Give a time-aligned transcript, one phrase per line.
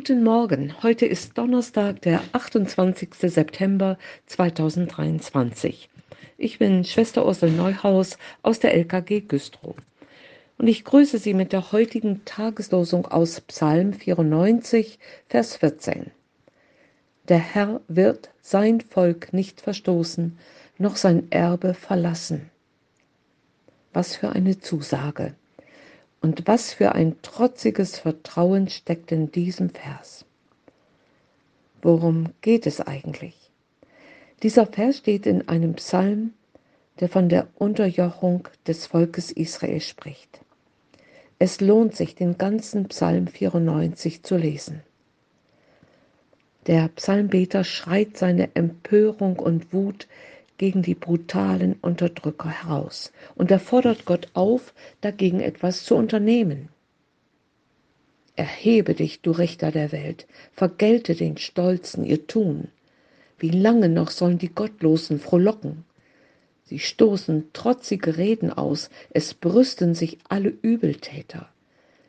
[0.00, 3.10] Guten Morgen, heute ist Donnerstag, der 28.
[3.20, 5.90] September 2023.
[6.38, 9.76] Ich bin Schwester Ursel Neuhaus aus der LKG Güstrow
[10.56, 14.98] und ich grüße Sie mit der heutigen Tageslosung aus Psalm 94,
[15.28, 16.10] Vers 14.
[17.28, 20.38] Der Herr wird sein Volk nicht verstoßen,
[20.78, 22.48] noch sein Erbe verlassen.
[23.92, 25.34] Was für eine Zusage.
[26.20, 30.24] Und was für ein trotziges Vertrauen steckt in diesem Vers.
[31.82, 33.50] Worum geht es eigentlich?
[34.42, 36.34] Dieser Vers steht in einem Psalm,
[37.00, 40.40] der von der Unterjochung des Volkes Israel spricht.
[41.38, 44.82] Es lohnt sich, den ganzen Psalm 94 zu lesen.
[46.66, 50.06] Der Psalmbeter schreit seine Empörung und Wut
[50.60, 56.68] gegen die brutalen Unterdrücker heraus und er fordert Gott auf, dagegen etwas zu unternehmen.
[58.36, 62.68] Erhebe dich, du Richter der Welt, vergelte den Stolzen ihr Tun.
[63.38, 65.86] Wie lange noch sollen die Gottlosen frohlocken?
[66.64, 71.48] Sie stoßen trotzige Reden aus, es brüsten sich alle Übeltäter.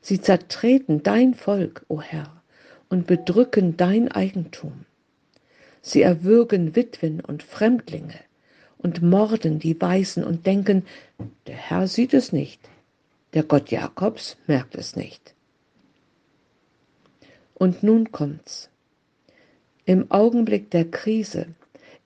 [0.00, 2.42] Sie zertreten dein Volk, o Herr,
[2.88, 4.86] und bedrücken dein Eigentum.
[5.82, 8.18] Sie erwürgen Witwen und Fremdlinge
[8.82, 10.86] und morden die Weißen und denken,
[11.46, 12.60] der Herr sieht es nicht,
[13.34, 15.34] der Gott Jakobs merkt es nicht.
[17.54, 18.70] Und nun kommt's.
[19.84, 21.46] Im Augenblick der Krise,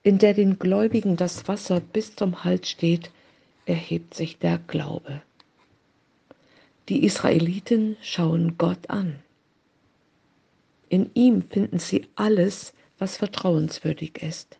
[0.03, 3.11] in der den Gläubigen das Wasser bis zum Hals steht,
[3.65, 5.21] erhebt sich der Glaube.
[6.89, 9.19] Die Israeliten schauen Gott an.
[10.89, 14.59] In ihm finden sie alles, was vertrauenswürdig ist.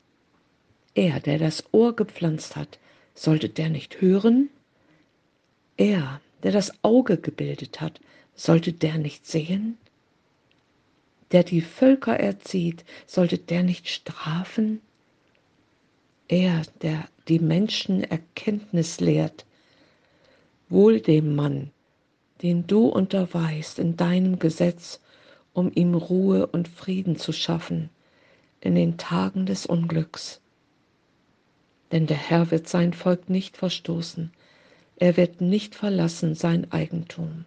[0.96, 2.80] Er, der das Ohr gepflanzt hat,
[3.14, 4.50] sollte der nicht hören?
[5.76, 8.00] Er, der das Auge gebildet hat,
[8.34, 9.78] sollte der nicht sehen?
[11.34, 14.80] Der die Völker erzieht, sollte der nicht strafen?
[16.30, 19.46] Er, der die Menschen Erkenntnis lehrt,
[20.70, 21.72] wohl dem Mann,
[22.42, 25.02] den du unterweist in deinem Gesetz,
[25.52, 27.90] um ihm Ruhe und Frieden zu schaffen
[28.62, 30.42] in den Tagen des Unglücks
[31.96, 34.30] denn der Herr wird sein Volk nicht verstoßen,
[34.98, 37.46] er wird nicht verlassen sein Eigentum.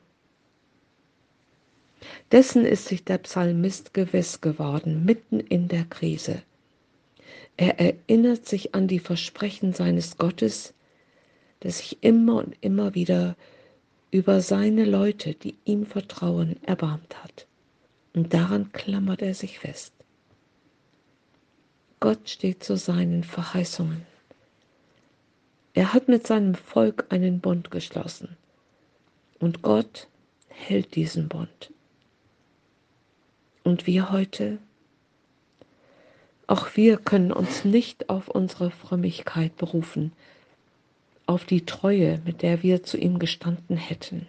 [2.32, 6.40] Dessen ist sich der Psalmist gewiss geworden, mitten in der Krise.
[7.58, 10.72] Er erinnert sich an die Versprechen seines Gottes,
[11.60, 13.36] das sich immer und immer wieder
[14.10, 17.46] über seine Leute, die ihm vertrauen, erbarmt hat.
[18.14, 19.92] Und daran klammert er sich fest.
[22.00, 24.07] Gott steht zu seinen Verheißungen.
[25.78, 28.36] Er hat mit seinem Volk einen Bund geschlossen.
[29.38, 30.08] Und Gott
[30.48, 31.72] hält diesen Bund.
[33.62, 34.58] Und wir heute?
[36.48, 40.10] Auch wir können uns nicht auf unsere Frömmigkeit berufen,
[41.26, 44.26] auf die Treue, mit der wir zu ihm gestanden hätten,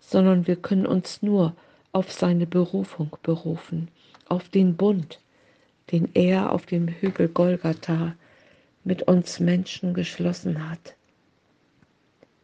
[0.00, 1.56] sondern wir können uns nur
[1.92, 3.88] auf seine Berufung berufen,
[4.28, 5.18] auf den Bund,
[5.92, 8.14] den er auf dem Hügel Golgatha
[8.86, 10.94] mit uns Menschen geschlossen hat.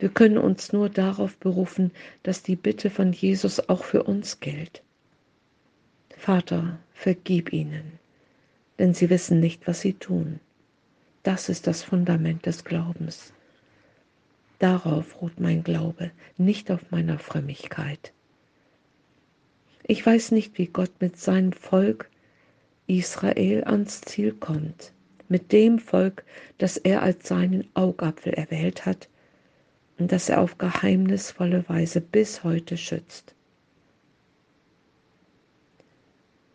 [0.00, 1.92] Wir können uns nur darauf berufen,
[2.24, 4.82] dass die Bitte von Jesus auch für uns gilt.
[6.16, 8.00] Vater, vergib ihnen,
[8.80, 10.40] denn sie wissen nicht, was sie tun.
[11.22, 13.32] Das ist das Fundament des Glaubens.
[14.58, 18.12] Darauf ruht mein Glaube, nicht auf meiner Frömmigkeit.
[19.84, 22.10] Ich weiß nicht, wie Gott mit seinem Volk
[22.88, 24.92] Israel ans Ziel kommt
[25.32, 26.24] mit dem Volk,
[26.58, 29.08] das er als seinen Augapfel erwählt hat
[29.98, 33.34] und das er auf geheimnisvolle Weise bis heute schützt.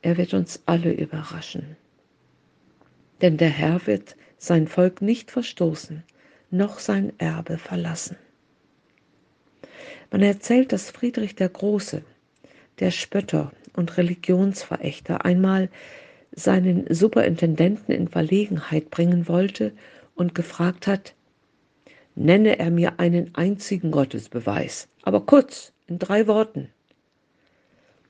[0.03, 1.75] Er wird uns alle überraschen.
[3.21, 6.03] Denn der Herr wird sein Volk nicht verstoßen,
[6.51, 8.15] noch sein Erbe verlassen.
[10.11, 12.03] Man erzählt, dass Friedrich der Große,
[12.79, 15.69] der Spötter und Religionsverächter, einmal
[16.37, 19.73] seinen Superintendenten in Verlegenheit bringen wollte
[20.13, 21.15] und gefragt hat,
[22.13, 26.69] nenne er mir einen einzigen Gottesbeweis, aber kurz, in drei Worten.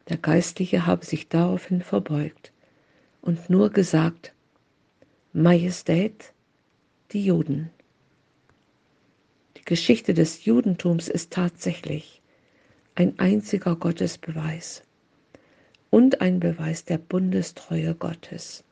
[0.10, 2.52] Der Geistliche habe sich daraufhin verbeugt
[3.22, 4.34] und nur gesagt,
[5.32, 6.34] Majestät,
[7.12, 7.70] die Juden.
[9.56, 12.22] Die Geschichte des Judentums ist tatsächlich
[12.96, 14.84] ein einziger Gottesbeweis
[15.90, 18.64] und ein Beweis der Bundestreue Gottes.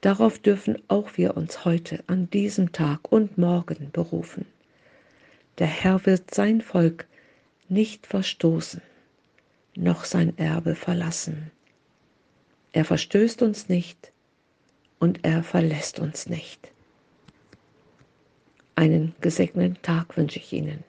[0.00, 4.46] Darauf dürfen auch wir uns heute an diesem Tag und morgen berufen.
[5.58, 7.06] Der Herr wird sein Volk
[7.68, 8.80] nicht verstoßen,
[9.76, 11.50] noch sein Erbe verlassen.
[12.72, 14.12] Er verstößt uns nicht
[14.98, 16.70] und er verlässt uns nicht.
[18.74, 20.82] Einen gesegneten Tag wünsche ich Ihnen.